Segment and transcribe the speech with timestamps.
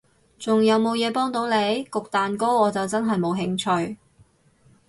[0.39, 1.53] 仲有無嘢幫到你？
[1.85, 3.55] 焗蛋糕我就真係冇興
[3.87, 3.97] 趣